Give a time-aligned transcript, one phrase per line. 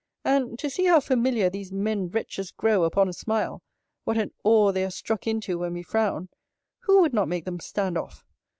[0.25, 3.61] And, to see how familiar these men wretches grow upon a smile,
[4.03, 6.29] what an awe they are struck into when we frown;
[6.79, 8.25] who would not make them stand off?